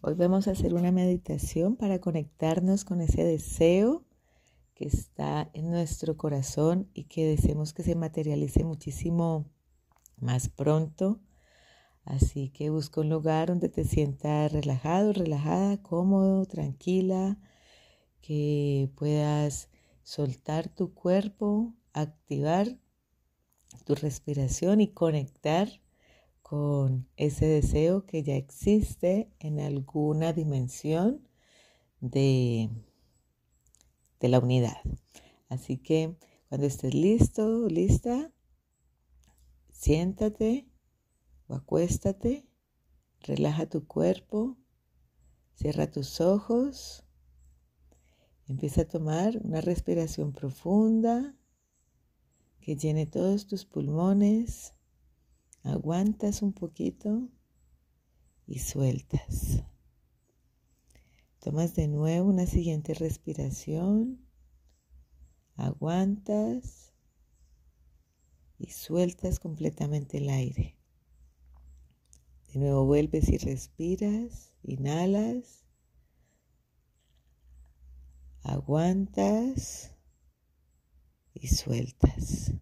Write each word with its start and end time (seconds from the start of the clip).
Hoy 0.00 0.14
vamos 0.14 0.46
a 0.46 0.52
hacer 0.52 0.74
una 0.74 0.92
meditación 0.92 1.74
para 1.74 2.00
conectarnos 2.00 2.84
con 2.84 3.00
ese 3.00 3.24
deseo 3.24 4.04
que 4.74 4.86
está 4.86 5.50
en 5.54 5.72
nuestro 5.72 6.16
corazón 6.16 6.88
y 6.94 7.04
que 7.04 7.26
deseamos 7.26 7.72
que 7.72 7.82
se 7.82 7.96
materialice 7.96 8.62
muchísimo 8.62 9.50
más 10.16 10.50
pronto. 10.50 11.18
Así 12.04 12.50
que 12.50 12.70
busca 12.70 13.00
un 13.00 13.08
lugar 13.08 13.48
donde 13.48 13.68
te 13.68 13.82
sientas 13.82 14.52
relajado, 14.52 15.12
relajada, 15.12 15.82
cómodo, 15.82 16.46
tranquila, 16.46 17.36
que 18.20 18.92
puedas 18.94 19.68
soltar 20.04 20.68
tu 20.68 20.94
cuerpo, 20.94 21.74
activar 21.92 22.78
tu 23.84 23.96
respiración 23.96 24.80
y 24.80 24.92
conectar 24.92 25.68
con 26.48 27.06
ese 27.18 27.44
deseo 27.44 28.06
que 28.06 28.22
ya 28.22 28.34
existe 28.34 29.30
en 29.38 29.60
alguna 29.60 30.32
dimensión 30.32 31.28
de, 32.00 32.70
de 34.18 34.28
la 34.28 34.38
unidad. 34.38 34.78
Así 35.50 35.76
que 35.76 36.16
cuando 36.48 36.66
estés 36.66 36.94
listo, 36.94 37.68
lista, 37.68 38.32
siéntate 39.68 40.66
o 41.48 41.54
acuéstate, 41.54 42.48
relaja 43.20 43.68
tu 43.68 43.86
cuerpo, 43.86 44.56
cierra 45.54 45.90
tus 45.90 46.22
ojos, 46.22 47.04
empieza 48.46 48.82
a 48.82 48.88
tomar 48.88 49.38
una 49.44 49.60
respiración 49.60 50.32
profunda 50.32 51.36
que 52.58 52.74
llene 52.74 53.04
todos 53.04 53.46
tus 53.46 53.66
pulmones 53.66 54.72
Aguantas 55.68 56.40
un 56.40 56.54
poquito 56.54 57.28
y 58.46 58.60
sueltas. 58.60 59.62
Tomas 61.40 61.74
de 61.74 61.88
nuevo 61.88 62.30
una 62.30 62.46
siguiente 62.46 62.94
respiración. 62.94 64.18
Aguantas 65.56 66.94
y 68.58 68.70
sueltas 68.70 69.40
completamente 69.40 70.16
el 70.16 70.30
aire. 70.30 70.74
De 72.50 72.60
nuevo 72.60 72.86
vuelves 72.86 73.28
y 73.28 73.36
respiras, 73.36 74.54
inhalas, 74.62 75.66
aguantas 78.42 79.94
y 81.34 81.48
sueltas. 81.48 82.54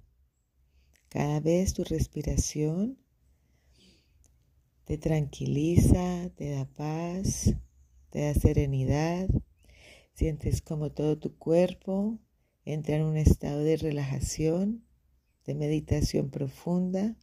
Cada 1.17 1.41
vez 1.41 1.73
tu 1.73 1.83
respiración 1.83 2.99
te 4.85 4.99
tranquiliza, 4.99 6.29
te 6.37 6.51
da 6.51 6.67
paz, 6.67 7.55
te 8.11 8.21
da 8.21 8.35
serenidad. 8.35 9.27
Sientes 10.13 10.61
como 10.61 10.93
todo 10.93 11.17
tu 11.17 11.35
cuerpo 11.39 12.19
entra 12.67 12.97
en 12.97 13.05
un 13.05 13.17
estado 13.17 13.61
de 13.61 13.79
relajación, 13.79 14.85
de 15.47 15.55
meditación 15.55 16.29
profunda. 16.29 17.17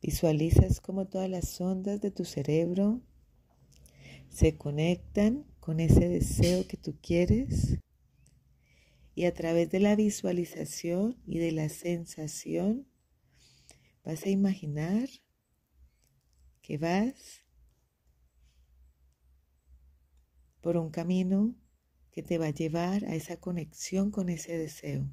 Visualizas 0.00 0.80
como 0.80 1.08
todas 1.08 1.28
las 1.28 1.60
ondas 1.60 2.00
de 2.00 2.12
tu 2.12 2.24
cerebro 2.24 3.00
se 4.28 4.56
conectan 4.56 5.46
con 5.58 5.80
ese 5.80 6.08
deseo 6.08 6.64
que 6.68 6.76
tú 6.76 6.94
quieres 7.02 7.80
y 9.18 9.24
a 9.24 9.34
través 9.34 9.68
de 9.68 9.80
la 9.80 9.96
visualización 9.96 11.20
y 11.26 11.40
de 11.40 11.50
la 11.50 11.68
sensación 11.68 12.86
vas 14.04 14.24
a 14.24 14.28
imaginar 14.28 15.08
que 16.62 16.78
vas 16.78 17.42
por 20.60 20.76
un 20.76 20.90
camino 20.90 21.56
que 22.12 22.22
te 22.22 22.38
va 22.38 22.46
a 22.46 22.50
llevar 22.50 23.06
a 23.06 23.16
esa 23.16 23.38
conexión 23.40 24.12
con 24.12 24.28
ese 24.28 24.56
deseo. 24.56 25.10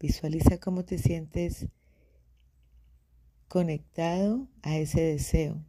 Visualiza 0.00 0.58
cómo 0.58 0.84
te 0.84 0.98
sientes 0.98 1.68
conectado 3.46 4.48
a 4.62 4.78
ese 4.78 5.00
deseo. 5.00 5.64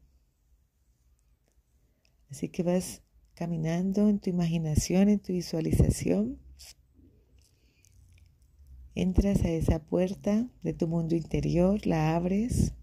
Así 2.31 2.50
que 2.50 2.63
vas 2.63 3.03
caminando 3.38 4.09
en 4.09 4.18
tu 4.18 4.31
imaginación, 4.31 5.09
en 5.09 5.20
tu 5.20 5.31
visualización. 5.31 6.40
Entras 8.96 9.44
a 9.44 9.50
esa 9.50 9.78
puerta 9.78 10.50
de 10.64 10.74
tu 10.74 10.88
mundo 10.88 11.14
interior, 11.16 11.86
la 11.86 12.16
abres, 12.16 12.74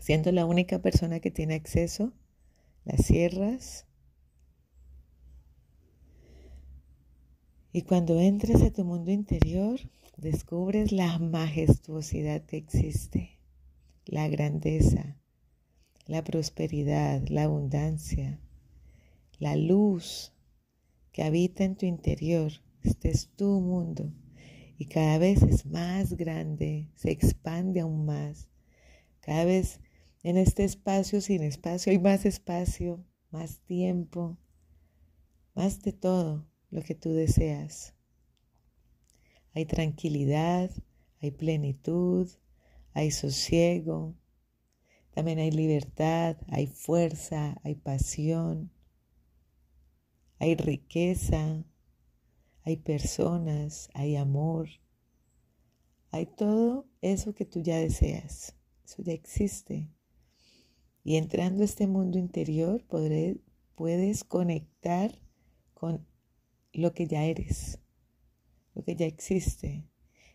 siendo 0.00 0.32
la 0.32 0.44
única 0.44 0.80
persona 0.80 1.20
que 1.20 1.30
tiene 1.30 1.54
acceso, 1.54 2.12
la 2.84 2.96
cierras. 2.96 3.86
Y 7.70 7.82
cuando 7.82 8.18
entras 8.18 8.62
a 8.62 8.72
tu 8.72 8.84
mundo 8.84 9.12
interior, 9.12 9.78
descubres 10.16 10.90
la 10.90 11.16
majestuosidad 11.20 12.42
que 12.42 12.56
existe, 12.56 13.38
la 14.04 14.26
grandeza, 14.26 15.16
la 16.06 16.24
prosperidad, 16.24 17.22
la 17.28 17.44
abundancia, 17.44 18.40
la 19.38 19.56
luz 19.56 20.32
que 21.12 21.22
habita 21.22 21.64
en 21.64 21.76
tu 21.76 21.86
interior. 21.86 22.52
Este 22.82 23.10
es 23.10 23.28
tu 23.36 23.60
mundo 23.60 24.12
y 24.78 24.86
cada 24.86 25.18
vez 25.18 25.42
es 25.42 25.66
más 25.66 26.14
grande, 26.14 26.90
se 26.94 27.10
expande 27.10 27.80
aún 27.80 28.04
más. 28.04 28.48
Cada 29.20 29.44
vez 29.44 29.80
en 30.22 30.36
este 30.36 30.64
espacio 30.64 31.20
sin 31.20 31.42
espacio 31.42 31.90
hay 31.90 31.98
más 31.98 32.26
espacio, 32.26 33.04
más 33.30 33.60
tiempo, 33.60 34.36
más 35.54 35.82
de 35.82 35.92
todo 35.92 36.46
lo 36.70 36.82
que 36.82 36.94
tú 36.94 37.12
deseas. 37.12 37.94
Hay 39.54 39.64
tranquilidad, 39.64 40.70
hay 41.20 41.30
plenitud, 41.30 42.30
hay 42.92 43.10
sosiego, 43.10 44.14
también 45.12 45.38
hay 45.38 45.50
libertad, 45.50 46.36
hay 46.48 46.66
fuerza, 46.66 47.58
hay 47.64 47.74
pasión, 47.74 48.70
hay 50.38 50.54
riqueza, 50.54 51.64
hay 52.62 52.76
personas, 52.76 53.90
hay 53.94 54.16
amor, 54.16 54.68
hay 56.10 56.26
todo 56.26 56.86
eso 57.00 57.34
que 57.34 57.44
tú 57.44 57.62
ya 57.62 57.76
deseas, 57.76 58.56
eso 58.84 59.02
ya 59.02 59.12
existe. 59.12 59.88
Y 61.04 61.16
entrando 61.16 61.62
a 61.62 61.64
este 61.64 61.86
mundo 61.86 62.18
interior 62.18 62.84
puedes 63.74 64.24
conectar 64.24 65.16
con 65.74 66.06
lo 66.72 66.92
que 66.92 67.06
ya 67.06 67.24
eres, 67.24 67.78
lo 68.74 68.82
que 68.82 68.96
ya 68.96 69.06
existe, 69.06 69.88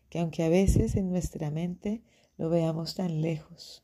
que 0.10 0.20
aunque 0.20 0.44
a 0.44 0.50
veces 0.50 0.96
en 0.96 1.10
nuestra 1.10 1.52
mente 1.52 2.04
lo 2.38 2.50
veamos 2.50 2.96
tan 2.96 3.22
lejos 3.22 3.84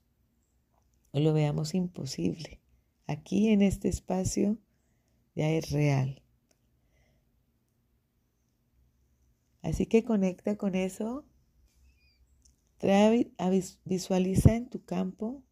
o 1.12 1.20
lo 1.20 1.34
veamos 1.34 1.74
imposible, 1.74 2.62
aquí 3.06 3.50
en 3.50 3.62
este 3.62 3.90
espacio 3.90 4.58
ya 5.38 5.52
es 5.52 5.70
real. 5.70 6.24
Así 9.62 9.86
que 9.86 10.04
conecta 10.04 10.58
con 10.58 10.74
eso. 10.74 11.26
Trae, 12.80 13.32
visualiza 13.86 14.56
en 14.56 14.68
tu 14.68 14.84
campo 14.84 15.44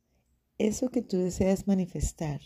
eso 0.57 0.89
que 0.89 1.03
tú 1.03 1.17
deseas 1.17 1.67
manifestar. 1.67 2.41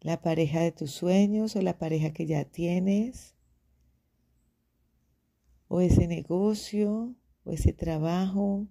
La 0.00 0.20
pareja 0.20 0.60
de 0.60 0.70
tus 0.70 0.90
sueños 0.90 1.56
o 1.56 1.62
la 1.62 1.78
pareja 1.78 2.12
que 2.12 2.26
ya 2.26 2.44
tienes. 2.44 3.34
O 5.68 5.80
ese 5.80 6.06
negocio 6.06 7.16
o 7.44 7.52
ese 7.52 7.72
trabajo 7.72 8.68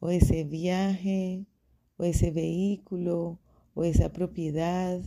o 0.00 0.10
ese 0.10 0.44
viaje 0.44 1.46
o 1.96 2.04
ese 2.04 2.30
vehículo 2.30 3.40
o 3.74 3.84
esa 3.84 4.12
propiedad 4.12 5.00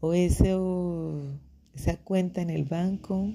o 0.00 0.14
esa 0.14 1.96
cuenta 2.02 2.42
en 2.42 2.50
el 2.50 2.64
banco 2.64 3.32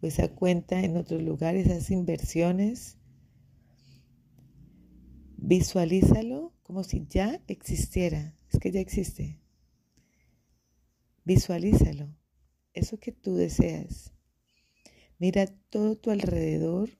o 0.00 0.06
esa 0.06 0.28
cuenta 0.28 0.80
en 0.80 0.96
otros 0.96 1.22
lugares, 1.22 1.66
esas 1.66 1.90
inversiones. 1.90 2.98
Visualízalo 5.36 6.52
como 6.62 6.84
si 6.84 7.06
ya 7.08 7.40
existiera. 7.48 8.34
Es 8.52 8.58
que 8.58 8.70
ya 8.70 8.80
existe. 8.80 9.40
Visualízalo. 11.24 12.14
Eso 12.72 12.98
que 12.98 13.12
tú 13.12 13.34
deseas. 13.34 14.12
Mira 15.18 15.46
todo 15.70 15.96
tu 15.96 16.10
alrededor 16.10 16.90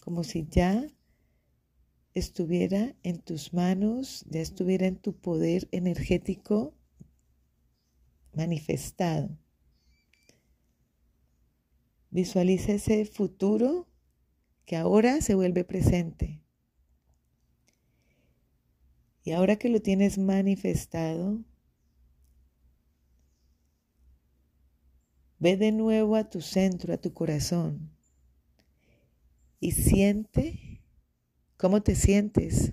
como 0.00 0.24
si 0.24 0.46
ya 0.46 0.86
estuviera 2.16 2.96
en 3.02 3.20
tus 3.20 3.52
manos, 3.52 4.24
ya 4.30 4.40
estuviera 4.40 4.86
en 4.86 4.96
tu 4.96 5.14
poder 5.14 5.68
energético 5.70 6.74
manifestado. 8.32 9.36
Visualiza 12.10 12.72
ese 12.72 13.04
futuro 13.04 13.86
que 14.64 14.76
ahora 14.76 15.20
se 15.20 15.34
vuelve 15.34 15.64
presente. 15.64 16.40
Y 19.22 19.32
ahora 19.32 19.56
que 19.56 19.68
lo 19.68 19.82
tienes 19.82 20.16
manifestado, 20.16 21.44
ve 25.38 25.58
de 25.58 25.70
nuevo 25.70 26.16
a 26.16 26.30
tu 26.30 26.40
centro, 26.40 26.94
a 26.94 26.96
tu 26.96 27.12
corazón, 27.12 27.90
y 29.60 29.72
siente 29.72 30.75
cómo 31.56 31.82
te 31.82 31.94
sientes 31.94 32.72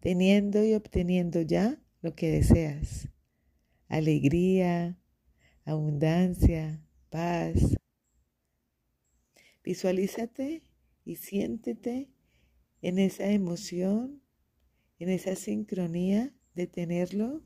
teniendo 0.00 0.64
y 0.64 0.74
obteniendo 0.74 1.40
ya 1.42 1.80
lo 2.00 2.14
que 2.14 2.30
deseas. 2.30 3.08
Alegría, 3.88 4.98
abundancia, 5.64 6.82
paz. 7.10 7.76
Visualízate 9.64 10.62
y 11.04 11.16
siéntete 11.16 12.08
en 12.80 12.98
esa 12.98 13.26
emoción 13.26 14.22
en 14.98 15.10
esa 15.10 15.36
sincronía 15.36 16.32
de 16.54 16.66
tenerlo, 16.66 17.42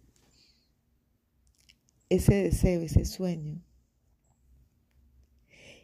ese 2.08 2.34
deseo, 2.34 2.82
ese 2.82 3.04
sueño. 3.04 3.62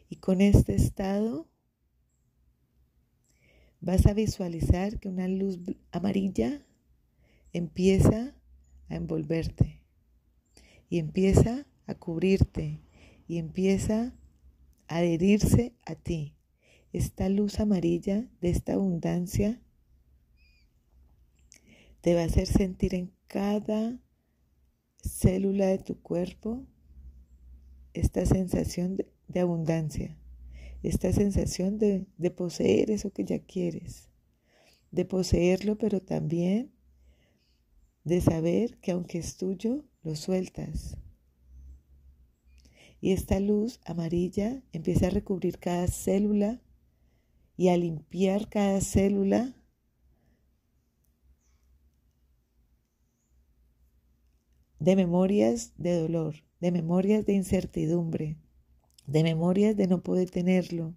Y 0.09 0.17
con 0.17 0.41
este 0.41 0.75
estado 0.75 1.47
vas 3.81 4.07
a 4.07 4.15
visualizar 4.15 4.99
que 4.99 5.09
una 5.09 5.29
luz 5.29 5.59
amarilla 5.93 6.65
empieza 7.53 8.35
a 8.89 8.97
envolverte 8.97 9.83
y 10.89 10.99
empieza 10.99 11.67
a 11.87 11.95
cubrirte 11.95 12.81
y 13.27 13.39
empieza 13.39 14.15
a 14.89 14.99
adherirse 14.99 15.75
a 15.85 15.95
ti. 15.95 16.35
Esta 16.93 17.29
luz 17.29 17.61
amarilla 17.61 18.27
de 18.41 18.51
esta 18.51 18.73
abundancia 18.75 19.61
te 22.01 22.15
va 22.15 22.23
a 22.23 22.25
hacer 22.25 22.47
sentir 22.47 22.95
en 22.95 23.13
cada 23.27 23.99
célula 25.03 25.67
de 25.67 25.79
tu 25.79 26.01
cuerpo 26.01 26.67
esta 27.93 28.25
sensación 28.27 28.97
de, 28.97 29.41
abundancia, 29.41 30.18
esta 30.83 31.13
sensación 31.13 31.79
de, 31.79 32.07
poseer 32.31 32.91
eso 32.91 33.11
que 33.11 33.25
ya 33.25 33.41
quieres, 33.41 34.09
de 34.91 35.05
poseerlo, 35.05 35.77
pero 35.77 36.01
también 36.01 36.73
de 38.05 38.21
saber 38.21 38.79
que 38.79 38.93
aunque 38.93 39.19
es 39.19 39.37
tuyo, 39.37 39.85
lo 40.03 40.15
sueltas. 40.17 40.97
Y 43.01 43.13
esta 43.13 43.39
luz 43.39 43.81
amarilla 43.85 44.63
empieza 44.73 45.07
a 45.07 45.11
recubrir 45.11 45.59
cada 45.59 45.87
célula 45.89 46.61
y 47.57 47.69
a 47.69 47.77
limpiar 47.77 48.49
cada 48.49 48.81
célula 48.81 49.55
de 54.79 54.97
memorias 54.97 55.73
de 55.77 56.01
dolor, 56.01 56.37
de 56.61 56.73
memorias 56.73 57.27
de 57.27 57.35
incertidumbre, 57.35 58.37
de 59.09 59.23
memorias 59.23 59.75
de 59.75 59.87
no 59.87 60.03
poder 60.03 60.31
tenerlo, 60.31 60.95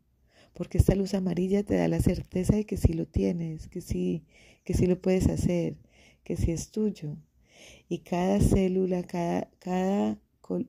porque 0.54 0.78
esta 0.78 0.96
luz 0.96 1.13
amarilla 1.13 1.63
te 1.63 1.75
da 1.75 1.88
la 1.88 2.02
certeza 2.02 2.56
de 2.56 2.66
que 2.66 2.75
sí 2.75 2.94
lo 2.94 3.08
tienes, 3.08 3.69
que 3.69 3.80
sí, 3.80 4.25
que 4.66 4.74
sí 4.74 4.86
lo 4.86 5.02
puedes 5.02 5.28
hacer, 5.28 5.78
que 6.24 6.36
sí 6.36 6.52
es 6.52 6.72
tuyo. 6.72 7.16
Y 7.88 8.00
cada 8.00 8.42
célula, 8.42 9.04
cada, 9.04 9.50
cada 9.60 10.19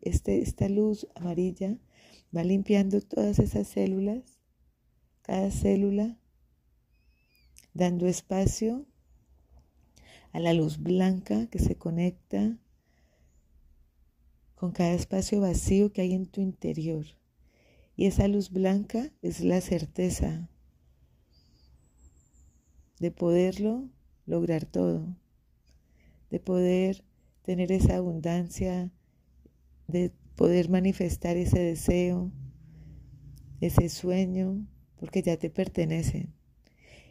este, 0.02 0.40
esta 0.40 0.68
luz 0.68 1.08
amarilla 1.16 1.76
va 2.34 2.44
limpiando 2.44 3.00
todas 3.00 3.40
esas 3.40 3.66
células, 3.66 4.38
cada 5.22 5.50
célula, 5.50 6.16
dando 7.74 8.06
espacio 8.06 8.86
a 10.30 10.38
la 10.38 10.52
luz 10.52 10.78
blanca 10.78 11.48
que 11.48 11.58
se 11.58 11.74
conecta 11.74 12.56
con 14.54 14.70
cada 14.70 14.94
espacio 14.94 15.40
vacío 15.40 15.92
que 15.92 16.02
hay 16.02 16.12
en 16.12 16.26
tu 16.26 16.40
interior. 16.40 17.04
Y 17.96 18.06
esa 18.06 18.28
luz 18.28 18.50
blanca 18.50 19.12
es 19.22 19.40
la 19.40 19.60
certeza 19.60 20.48
de 22.98 23.10
poderlo 23.10 23.88
lograr 24.26 24.64
todo, 24.64 25.16
de 26.30 26.40
poder 26.40 27.04
tener 27.42 27.72
esa 27.72 27.96
abundancia, 27.96 28.92
de 29.88 30.12
poder 30.36 30.70
manifestar 30.70 31.36
ese 31.36 31.58
deseo, 31.58 32.32
ese 33.60 33.88
sueño, 33.88 34.66
porque 34.96 35.22
ya 35.22 35.36
te 35.36 35.50
pertenecen. 35.50 36.32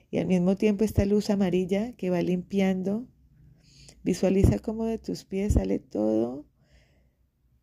Y 0.09 0.17
al 0.17 0.27
mismo 0.27 0.55
tiempo 0.55 0.83
esta 0.83 1.05
luz 1.05 1.29
amarilla 1.29 1.93
que 1.93 2.09
va 2.09 2.21
limpiando, 2.21 3.07
visualiza 4.03 4.59
cómo 4.59 4.85
de 4.85 4.97
tus 4.97 5.25
pies 5.25 5.53
sale 5.53 5.79
todo 5.79 6.45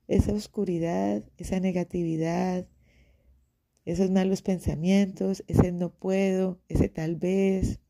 esa 0.07 0.33
oscuridad, 0.33 1.23
esa 1.37 1.61
negatividad, 1.61 2.67
esos 3.89 4.11
malos 4.11 4.43
pensamientos, 4.43 5.43
ese 5.47 5.73
no 5.73 5.91
puedo, 5.91 6.61
ese 6.69 6.91
tal 6.91 7.17
vez, 7.17 7.81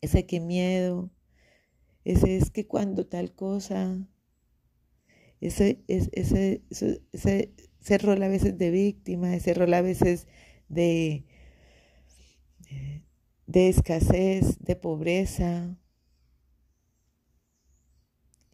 ese 0.00 0.26
que 0.26 0.38
miedo, 0.38 1.10
ese 2.04 2.36
es 2.36 2.50
que 2.50 2.68
cuando 2.68 3.08
tal 3.08 3.34
cosa, 3.34 3.98
ese, 5.40 5.82
ese, 5.88 6.62
ese, 6.70 7.98
rol 7.98 8.22
a 8.22 8.28
veces 8.28 8.56
de 8.56 8.70
víctima, 8.70 9.34
ese 9.34 9.54
rol 9.54 9.74
a 9.74 9.80
veces 9.80 10.28
de, 10.68 11.24
de 13.48 13.68
escasez, 13.68 14.60
de 14.60 14.76
pobreza. 14.76 15.76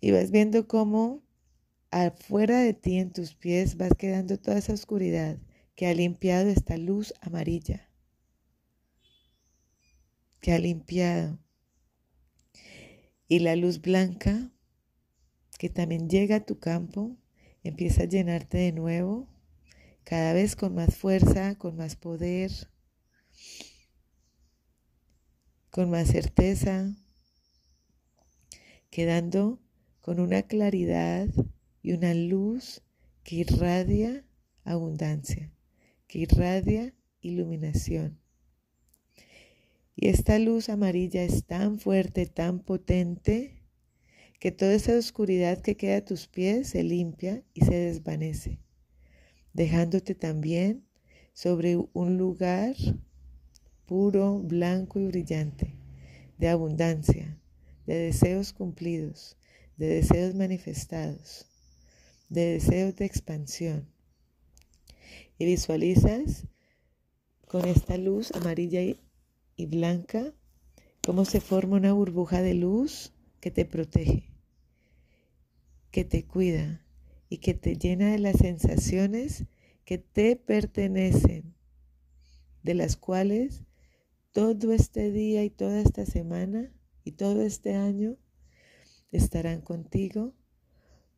Y 0.00 0.12
vas 0.12 0.30
viendo 0.30 0.66
cómo 0.66 1.22
afuera 1.90 2.60
de 2.60 2.72
ti 2.72 2.96
en 2.96 3.12
tus 3.12 3.34
pies 3.34 3.76
vas 3.76 3.92
quedando 3.98 4.38
toda 4.38 4.56
esa 4.56 4.72
oscuridad 4.72 5.36
que 5.80 5.86
ha 5.86 5.94
limpiado 5.94 6.50
esta 6.50 6.76
luz 6.76 7.14
amarilla, 7.22 7.88
que 10.42 10.52
ha 10.52 10.58
limpiado. 10.58 11.38
Y 13.28 13.38
la 13.38 13.56
luz 13.56 13.80
blanca 13.80 14.52
que 15.58 15.70
también 15.70 16.10
llega 16.10 16.36
a 16.36 16.44
tu 16.44 16.58
campo 16.58 17.16
empieza 17.62 18.02
a 18.02 18.04
llenarte 18.04 18.58
de 18.58 18.72
nuevo, 18.72 19.26
cada 20.04 20.34
vez 20.34 20.54
con 20.54 20.74
más 20.74 20.98
fuerza, 20.98 21.56
con 21.56 21.78
más 21.78 21.96
poder, 21.96 22.50
con 25.70 25.88
más 25.88 26.08
certeza, 26.08 26.94
quedando 28.90 29.58
con 30.02 30.20
una 30.20 30.42
claridad 30.42 31.26
y 31.80 31.92
una 31.92 32.12
luz 32.12 32.82
que 33.24 33.36
irradia 33.36 34.26
abundancia, 34.62 35.50
que 36.10 36.18
irradia 36.18 36.92
iluminación. 37.20 38.18
Y 39.94 40.08
esta 40.08 40.40
luz 40.40 40.68
amarilla 40.68 41.22
es 41.22 41.44
tan 41.44 41.78
fuerte, 41.78 42.26
tan 42.26 42.58
potente, 42.58 43.62
que 44.40 44.50
toda 44.50 44.74
esa 44.74 44.98
oscuridad 44.98 45.60
que 45.60 45.76
queda 45.76 45.98
a 45.98 46.04
tus 46.04 46.26
pies 46.26 46.70
se 46.70 46.82
limpia 46.82 47.44
y 47.54 47.64
se 47.64 47.76
desvanece, 47.76 48.58
dejándote 49.52 50.16
también 50.16 50.84
sobre 51.32 51.76
un 51.76 52.18
lugar 52.18 52.74
puro, 53.86 54.40
blanco 54.40 54.98
y 54.98 55.06
brillante, 55.06 55.76
de 56.38 56.48
abundancia, 56.48 57.38
de 57.86 57.94
deseos 57.94 58.52
cumplidos, 58.52 59.36
de 59.76 59.86
deseos 59.86 60.34
manifestados 60.34 61.46
de 62.30 62.52
deseos 62.52 62.94
de 62.94 63.04
expansión. 63.04 63.88
Y 65.40 65.46
visualizas 65.46 66.46
con 67.48 67.64
esta 67.64 67.96
luz 67.96 68.30
amarilla 68.32 68.82
y 68.82 69.66
blanca 69.66 70.34
cómo 71.02 71.24
se 71.24 71.40
forma 71.40 71.78
una 71.78 71.94
burbuja 71.94 72.42
de 72.42 72.52
luz 72.52 73.14
que 73.40 73.50
te 73.50 73.64
protege, 73.64 74.34
que 75.90 76.04
te 76.04 76.26
cuida 76.26 76.84
y 77.30 77.38
que 77.38 77.54
te 77.54 77.76
llena 77.76 78.12
de 78.12 78.18
las 78.18 78.36
sensaciones 78.36 79.46
que 79.86 79.96
te 79.96 80.36
pertenecen, 80.36 81.54
de 82.62 82.74
las 82.74 82.98
cuales 82.98 83.64
todo 84.32 84.74
este 84.74 85.10
día 85.10 85.42
y 85.42 85.48
toda 85.48 85.80
esta 85.80 86.04
semana 86.04 86.70
y 87.02 87.12
todo 87.12 87.40
este 87.40 87.76
año 87.76 88.18
estarán 89.10 89.62
contigo 89.62 90.34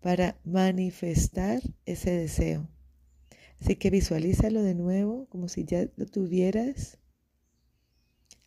para 0.00 0.38
manifestar 0.44 1.60
ese 1.86 2.12
deseo. 2.12 2.68
Así 3.62 3.76
que 3.76 3.90
visualízalo 3.90 4.60
de 4.64 4.74
nuevo 4.74 5.26
como 5.26 5.46
si 5.46 5.64
ya 5.64 5.86
lo 5.94 6.06
tuvieras. 6.06 6.98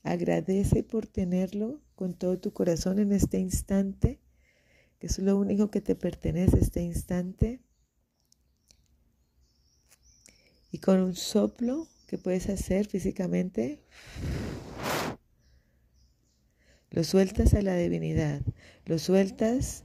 Agradece 0.03 0.83
por 0.83 1.07
tenerlo 1.07 1.79
con 1.95 2.15
todo 2.15 2.37
tu 2.37 2.51
corazón 2.51 2.99
en 2.99 3.13
este 3.13 3.39
instante, 3.39 4.19
que 4.99 5.07
es 5.07 5.17
lo 5.19 5.37
único 5.37 5.71
que 5.71 5.79
te 5.79 5.95
pertenece 5.95 6.59
este 6.59 6.81
instante. 6.81 7.61
Y 10.69 10.79
con 10.79 10.99
un 10.99 11.15
soplo 11.15 11.87
que 12.07 12.17
puedes 12.17 12.49
hacer 12.49 12.85
físicamente, 12.85 13.79
lo 16.91 17.05
sueltas 17.05 17.53
a 17.53 17.61
la 17.61 17.77
divinidad, 17.77 18.41
lo 18.85 18.99
sueltas 18.99 19.84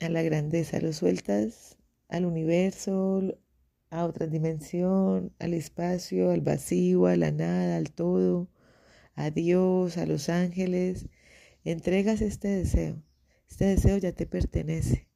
a 0.00 0.08
la 0.08 0.22
grandeza, 0.22 0.80
lo 0.80 0.92
sueltas 0.92 1.78
al 2.08 2.26
universo, 2.26 3.22
a 3.90 4.04
otra 4.04 4.26
dimensión, 4.26 5.32
al 5.38 5.54
espacio, 5.54 6.30
al 6.30 6.40
vacío, 6.40 7.06
a 7.06 7.16
la 7.16 7.32
nada, 7.32 7.76
al 7.76 7.92
todo, 7.92 8.50
a 9.14 9.30
Dios, 9.30 9.96
a 9.96 10.06
los 10.06 10.28
ángeles. 10.28 11.06
Entregas 11.64 12.20
este 12.20 12.48
deseo. 12.48 13.02
Este 13.48 13.64
deseo 13.66 13.98
ya 13.98 14.12
te 14.12 14.26
pertenece. 14.26 15.08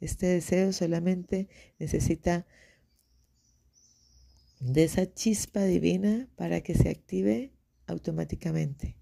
Este 0.00 0.26
deseo 0.26 0.72
solamente 0.72 1.48
necesita 1.78 2.46
de 4.60 4.84
esa 4.84 5.12
chispa 5.12 5.64
divina 5.64 6.28
para 6.36 6.60
que 6.60 6.74
se 6.74 6.90
active 6.90 7.52
automáticamente. 7.86 8.96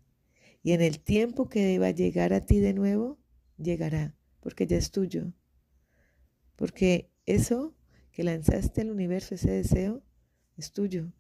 Y 0.63 0.73
en 0.73 0.83
el 0.83 1.01
tiempo 1.01 1.49
que 1.49 1.65
deba 1.65 1.91
llegar 1.91 2.33
a 2.33 2.47
ti 2.47 2.61
de 2.61 2.75
nuevo, 2.75 3.19
llegará, 3.59 4.15
porque 4.45 4.67
ya 4.67 4.77
es 4.77 4.91
tuyo. 4.91 5.33
Porque 6.55 7.11
eso 7.25 7.75
que 8.13 8.23
lanzaste 8.23 8.83
al 8.83 8.91
universo, 8.91 9.35
ese 9.35 9.51
deseo, 9.51 10.03
es 10.59 10.71
tuyo. 10.71 11.13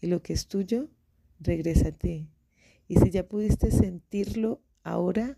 Y 0.00 0.06
lo 0.06 0.22
que 0.22 0.34
es 0.34 0.46
tuyo, 0.46 0.88
regresa 1.40 1.88
a 1.88 1.92
ti. 1.92 2.30
Y 2.86 2.96
si 2.96 3.10
ya 3.10 3.28
pudiste 3.28 3.72
sentirlo 3.72 4.62
ahora, 4.84 5.36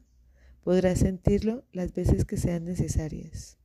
podrás 0.62 0.98
sentirlo 0.98 1.64
las 1.72 1.94
veces 1.94 2.26
que 2.26 2.36
sean 2.36 2.66
necesarias. 2.66 3.56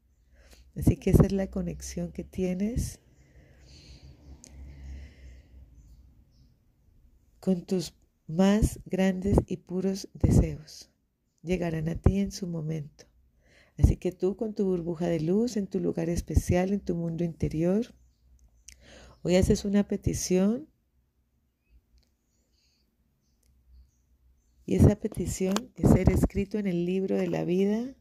Así 0.78 0.96
que 0.96 1.10
esa 1.10 1.26
es 1.26 1.34
la 1.34 1.48
conexión 1.48 2.14
que 2.14 2.24
tienes 2.24 3.02
con 7.42 7.66
tus 7.66 7.94
más 8.28 8.80
grandes 8.86 9.38
y 9.46 9.58
puros 9.58 10.08
deseos. 10.14 10.90
Llegarán 11.42 11.90
a 11.90 11.96
ti 11.96 12.20
en 12.20 12.32
su 12.32 12.48
momento. 12.48 13.06
Así 13.78 13.98
que 13.98 14.12
tú 14.12 14.38
con 14.38 14.54
tu 14.54 14.66
burbuja 14.66 15.08
de 15.08 15.20
luz, 15.20 15.58
en 15.58 15.68
tu 15.68 15.80
lugar 15.80 16.10
especial, 16.10 16.72
en 16.72 16.80
tu 16.80 16.96
mundo 16.96 17.24
interior, 17.24 17.94
hoy 19.22 19.36
haces 19.36 19.66
una 19.66 19.88
petición 19.88 20.70
y 24.66 24.76
esa 24.76 24.96
petición 24.96 25.72
es 25.76 25.92
ser 25.92 26.10
escrito 26.10 26.58
en 26.58 26.68
el 26.68 26.86
libro 26.86 27.18
de 27.18 27.28
la 27.28 27.44
vida, 27.44 27.96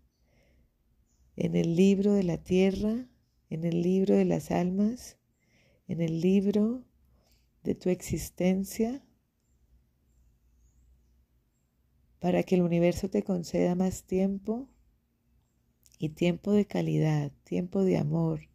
en 1.37 1.57
el 1.57 1.75
libro 1.75 2.13
de 2.15 2.23
la 2.23 2.39
tierra, 2.39 3.09
en 3.51 3.65
el 3.65 3.83
libro 3.83 4.17
de 4.17 4.25
las 4.25 4.51
almas, 4.51 5.19
en 5.89 6.01
el 6.01 6.21
libro 6.21 6.85
de 7.65 7.75
tu 7.75 7.91
existencia, 7.91 9.05
para 12.21 12.45
que 12.45 12.55
el 12.55 12.63
universo 12.63 13.11
te 13.11 13.23
conceda 13.23 13.75
más 13.75 14.05
tiempo 14.05 14.69
y 15.99 16.11
tiempo 16.11 16.53
de 16.53 16.67
calidad, 16.67 17.33
tiempo 17.45 17.85
de 17.85 17.99
amor, 17.99 18.49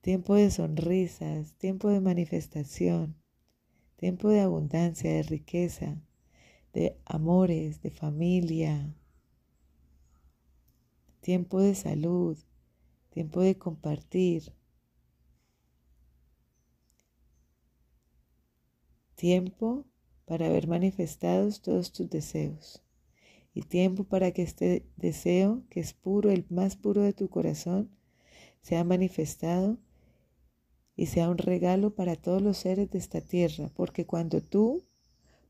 tiempo 0.00 0.34
de 0.34 0.50
sonrisas, 0.50 1.54
tiempo 1.54 1.88
de 1.88 2.00
manifestación, 2.00 3.16
tiempo 3.96 4.28
de 4.28 4.40
abundancia, 4.40 5.12
de 5.12 5.22
riqueza, 5.22 6.00
de 6.72 6.96
amores, 7.04 7.82
de 7.82 7.90
familia, 7.90 8.94
tiempo 11.20 11.60
de 11.60 11.74
salud, 11.74 12.38
tiempo 13.10 13.40
de 13.40 13.56
compartir, 13.56 14.52
tiempo 19.14 19.86
para 20.26 20.48
ver 20.50 20.68
manifestados 20.68 21.62
todos 21.62 21.92
tus 21.92 22.10
deseos 22.10 22.85
y 23.56 23.62
tiempo 23.62 24.04
para 24.04 24.32
que 24.32 24.42
este 24.42 24.86
deseo, 24.98 25.62
que 25.70 25.80
es 25.80 25.94
puro, 25.94 26.30
el 26.30 26.44
más 26.50 26.76
puro 26.76 27.00
de 27.00 27.14
tu 27.14 27.30
corazón, 27.30 27.90
sea 28.60 28.84
manifestado 28.84 29.78
y 30.94 31.06
sea 31.06 31.30
un 31.30 31.38
regalo 31.38 31.94
para 31.94 32.16
todos 32.16 32.42
los 32.42 32.58
seres 32.58 32.90
de 32.90 32.98
esta 32.98 33.22
tierra, 33.22 33.70
porque 33.74 34.04
cuando 34.04 34.42
tú 34.42 34.84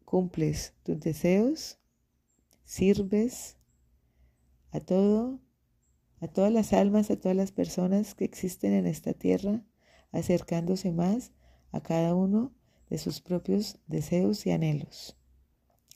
cumples 0.05 0.73
tus 0.85 1.01
deseos, 1.01 1.81
sirves 2.65 3.57
a 4.71 4.79
todo, 4.79 5.41
a 6.21 6.29
todas 6.29 6.53
las 6.53 6.73
almas, 6.73 7.11
a 7.11 7.19
todas 7.19 7.37
las 7.37 7.51
personas 7.51 8.15
que 8.15 8.25
existen 8.25 8.73
en 8.73 8.87
esta 8.87 9.15
tierra, 9.15 9.65
acercándose 10.13 10.93
más 10.93 11.33
a 11.73 11.83
cada 11.83 12.15
uno 12.15 12.53
de 12.89 12.99
sus 12.99 13.21
propios 13.21 13.81
deseos 13.89 14.47
y 14.47 14.53
anhelos. 14.53 15.17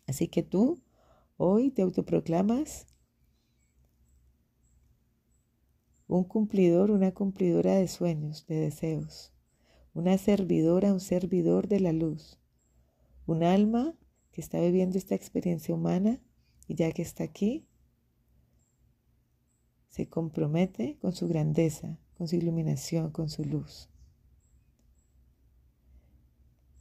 Así 0.09 0.27
que 0.27 0.43
tú 0.43 0.83
Hoy 1.43 1.71
te 1.71 1.81
autoproclamas 1.81 2.87
un 6.07 6.25
cumplidor, 6.25 6.91
una 6.91 7.15
cumplidora 7.15 7.77
de 7.77 7.89
sueños, 7.89 8.47
de 8.47 8.57
deseos, 8.57 9.33
una 9.95 10.19
servidora, 10.19 10.93
un 10.93 11.01
servidor 11.01 11.67
de 11.67 11.81
la 11.81 11.95
luz, 11.95 12.39
un 13.25 13.43
alma 13.43 13.95
que 14.33 14.43
está 14.43 14.61
viviendo 14.61 14.99
esta 14.99 15.15
experiencia 15.15 15.75
humana 15.75 16.21
y 16.69 16.75
ya 16.75 16.93
que 16.93 17.01
está 17.01 17.25
aquí, 17.25 17.67
se 19.89 20.11
compromete 20.11 20.99
con 21.01 21.15
su 21.15 21.27
grandeza, 21.27 21.99
con 22.19 22.29
su 22.29 22.37
iluminación, 22.37 23.13
con 23.13 23.31
su 23.31 23.47
luz. 23.47 23.90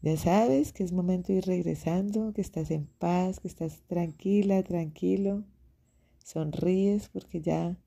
Ya 0.02 0.16
sabes 0.16 0.72
que 0.72 0.84
es 0.84 0.94
momento 0.94 1.34
de 1.34 1.40
ir 1.40 1.46
regresando, 1.46 2.32
que 2.32 2.40
estás 2.40 2.72
en 2.72 2.86
paz, 2.86 3.42
que 3.42 3.50
estás 3.50 3.82
tranquila, 3.88 4.64
tranquilo. 4.64 5.44
Sonríes 6.24 7.10
porque 7.10 7.42
ya 7.42 7.78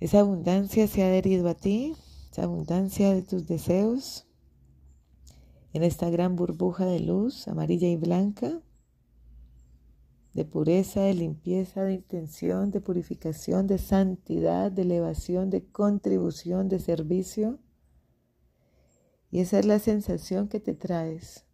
esa 0.00 0.20
abundancia 0.20 0.88
se 0.88 1.02
ha 1.02 1.06
adherido 1.06 1.48
a 1.48 1.54
ti, 1.54 1.94
esa 2.32 2.42
abundancia 2.42 3.14
de 3.14 3.22
tus 3.22 3.46
deseos, 3.46 4.26
en 5.72 5.84
esta 5.84 6.10
gran 6.10 6.34
burbuja 6.34 6.86
de 6.86 7.00
luz 7.00 7.46
amarilla 7.46 7.88
y 7.88 7.96
blanca, 7.96 8.60
de 10.34 10.44
pureza, 10.44 11.02
de 11.02 11.14
limpieza, 11.14 11.84
de 11.84 11.94
intención, 11.94 12.72
de 12.72 12.80
purificación, 12.80 13.66
de 13.66 13.78
santidad, 13.78 14.72
de 14.72 14.82
elevación, 14.82 15.50
de 15.50 15.64
contribución, 15.64 16.68
de 16.68 16.80
servicio 16.80 17.60
y 19.36 19.40
esa 19.40 19.58
es 19.58 19.66
la 19.66 19.78
sensación 19.78 20.48
que 20.48 20.60
te 20.60 20.72
traes 20.72 21.44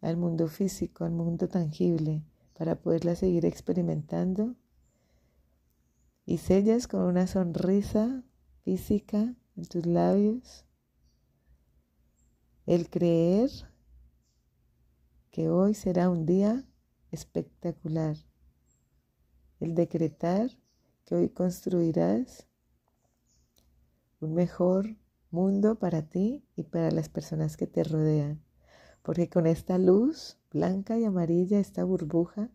al 0.00 0.16
mundo 0.16 0.46
físico, 0.46 1.04
al 1.04 1.10
mundo 1.10 1.48
tangible, 1.48 2.22
para 2.56 2.80
poderla 2.80 3.16
seguir 3.16 3.44
experimentando. 3.44 4.54
Y 6.24 6.38
sellas 6.38 6.86
con 6.86 7.00
una 7.00 7.26
sonrisa 7.26 8.22
física 8.62 9.34
en 9.56 9.64
tus 9.64 9.84
labios 9.84 10.64
el 12.66 12.88
creer 12.88 13.50
que 15.32 15.50
hoy 15.50 15.74
será 15.74 16.08
un 16.08 16.24
día 16.24 16.64
espectacular. 17.10 18.16
El 19.58 19.74
decretar 19.74 20.56
que 21.04 21.16
hoy 21.16 21.30
construirás 21.30 22.46
un 24.20 24.34
mejor 24.34 24.96
mundo 25.30 25.78
para 25.78 26.02
ti 26.02 26.46
y 26.56 26.62
para 26.64 26.90
las 26.90 27.08
personas 27.08 27.56
que 27.56 27.66
te 27.66 27.84
rodean. 27.84 28.42
Porque 29.02 29.28
con 29.28 29.46
esta 29.46 29.78
luz 29.78 30.38
blanca 30.50 30.98
y 30.98 31.04
amarilla, 31.04 31.60
esta 31.60 31.84
burbuja, 31.84 32.50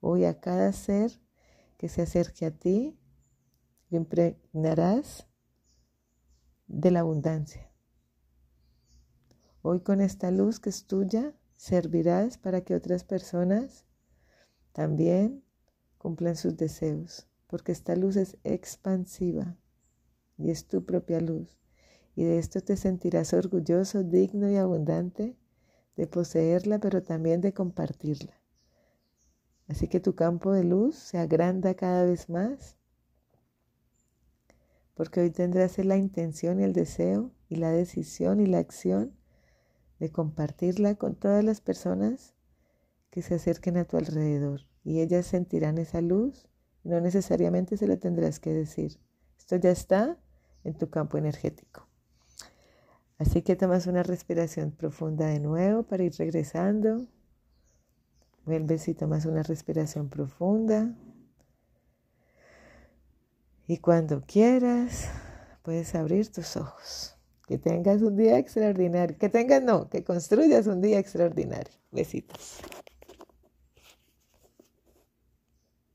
hoy 0.00 0.24
a 0.24 0.40
cada 0.40 0.72
ser 0.72 1.20
que 1.76 1.88
se 1.88 2.02
acerque 2.02 2.46
a 2.46 2.50
ti, 2.52 2.98
lo 3.90 3.98
impregnarás 3.98 5.26
de 6.66 6.90
la 6.90 7.00
abundancia. 7.00 7.70
Hoy 9.60 9.80
con 9.80 10.00
esta 10.00 10.30
luz 10.30 10.60
que 10.60 10.70
es 10.70 10.86
tuya, 10.86 11.34
servirás 11.56 12.38
para 12.38 12.62
que 12.62 12.74
otras 12.74 13.04
personas 13.04 13.84
también 14.72 15.44
cumplan 15.98 16.36
sus 16.36 16.56
deseos, 16.56 17.28
porque 17.46 17.70
esta 17.70 17.94
luz 17.94 18.16
es 18.16 18.38
expansiva 18.42 19.56
y 20.36 20.50
es 20.50 20.66
tu 20.66 20.84
propia 20.84 21.20
luz 21.20 21.61
y 22.14 22.24
de 22.24 22.38
esto 22.38 22.60
te 22.60 22.76
sentirás 22.76 23.32
orgulloso, 23.32 24.02
digno 24.02 24.50
y 24.50 24.56
abundante 24.56 25.36
de 25.96 26.06
poseerla, 26.06 26.78
pero 26.78 27.02
también 27.02 27.40
de 27.40 27.52
compartirla. 27.52 28.32
Así 29.68 29.88
que 29.88 30.00
tu 30.00 30.14
campo 30.14 30.52
de 30.52 30.64
luz 30.64 30.96
se 30.96 31.18
agranda 31.18 31.74
cada 31.74 32.04
vez 32.04 32.28
más, 32.28 32.76
porque 34.94 35.20
hoy 35.20 35.30
tendrás 35.30 35.78
la 35.78 35.96
intención 35.96 36.60
y 36.60 36.64
el 36.64 36.72
deseo 36.72 37.30
y 37.48 37.56
la 37.56 37.70
decisión 37.70 38.40
y 38.40 38.46
la 38.46 38.58
acción 38.58 39.16
de 39.98 40.10
compartirla 40.10 40.96
con 40.96 41.14
todas 41.14 41.44
las 41.44 41.60
personas 41.60 42.34
que 43.10 43.22
se 43.22 43.36
acerquen 43.36 43.76
a 43.76 43.84
tu 43.84 43.96
alrededor. 43.96 44.62
Y 44.84 45.00
ellas 45.00 45.26
sentirán 45.26 45.78
esa 45.78 46.00
luz 46.00 46.48
no 46.84 47.00
necesariamente 47.00 47.76
se 47.76 47.86
lo 47.86 47.98
tendrás 47.98 48.40
que 48.40 48.52
decir. 48.52 48.98
Esto 49.38 49.56
ya 49.56 49.70
está 49.70 50.18
en 50.64 50.74
tu 50.74 50.90
campo 50.90 51.18
energético. 51.18 51.88
Así 53.18 53.42
que 53.42 53.56
tomas 53.56 53.86
una 53.86 54.02
respiración 54.02 54.72
profunda 54.72 55.26
de 55.26 55.40
nuevo 55.40 55.84
para 55.84 56.02
ir 56.02 56.14
regresando. 56.18 57.06
Vuelves 58.44 58.88
y 58.88 58.94
tomas 58.94 59.26
una 59.26 59.42
respiración 59.42 60.08
profunda. 60.08 60.94
Y 63.68 63.78
cuando 63.78 64.22
quieras, 64.26 65.08
puedes 65.62 65.94
abrir 65.94 66.30
tus 66.32 66.56
ojos. 66.56 67.16
Que 67.46 67.58
tengas 67.58 68.02
un 68.02 68.16
día 68.16 68.38
extraordinario. 68.38 69.16
Que 69.18 69.28
tengas, 69.28 69.62
no, 69.62 69.88
que 69.88 70.02
construyas 70.02 70.66
un 70.66 70.80
día 70.80 70.98
extraordinario. 70.98 71.72
Besitos. 71.90 72.60